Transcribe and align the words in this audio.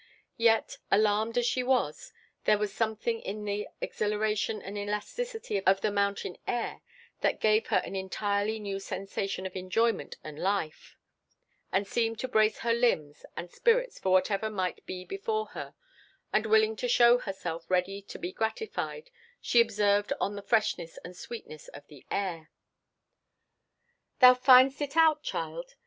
Yet, 0.37 0.79
alarmed 0.89 1.37
as 1.37 1.45
she 1.45 1.61
was, 1.61 2.11
there 2.45 2.57
was 2.57 2.73
something 2.73 3.21
in 3.21 3.45
the 3.45 3.67
exhilaration 3.81 4.59
and 4.59 4.75
elasticity 4.75 5.63
of 5.63 5.81
the 5.81 5.91
mountain 5.91 6.39
air 6.47 6.81
that 7.19 7.39
gave 7.39 7.67
her 7.67 7.83
an 7.85 7.95
entirely 7.95 8.57
new 8.59 8.79
sensation 8.79 9.45
of 9.45 9.55
enjoyment 9.55 10.17
and 10.23 10.39
life, 10.39 10.97
and 11.71 11.85
seemed 11.87 12.17
to 12.17 12.27
brace 12.27 12.57
her 12.65 12.73
limbs 12.73 13.25
and 13.37 13.51
spirits 13.51 13.99
for 13.99 14.11
whatever 14.11 14.49
might 14.49 14.83
be 14.87 15.05
before 15.05 15.45
her; 15.53 15.75
and, 16.33 16.47
willing 16.47 16.75
to 16.77 16.87
show 16.87 17.19
herself 17.19 17.69
ready 17.69 18.01
to 18.01 18.17
be 18.17 18.31
gratified, 18.31 19.11
she 19.39 19.61
observed 19.61 20.13
on 20.19 20.35
the 20.35 20.41
freshness 20.41 20.97
and 21.05 21.15
sweetness 21.15 21.67
of 21.75 21.85
the 21.89 22.03
air. 22.09 22.49
"Thou 24.17 24.33
find'st 24.33 24.81
it 24.81 24.97
out, 24.97 25.21
child? 25.21 25.75